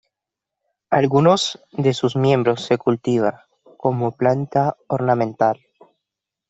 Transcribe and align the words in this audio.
Algunos 0.89 1.63
de 1.73 1.93
sus 1.93 2.15
miembros 2.15 2.63
se 2.65 2.79
cultiva 2.79 3.45
como 3.77 4.13
planta 4.13 4.75
ornamental. 4.87 5.61